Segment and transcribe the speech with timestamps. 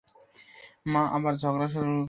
[0.85, 1.79] মা আর বাবার ঝগড়া হয়েছে।